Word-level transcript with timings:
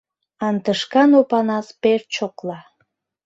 Антышкан 0.47 1.11
Опанас 1.19 1.67
пеш 1.81 2.01
чокла. 2.13 2.59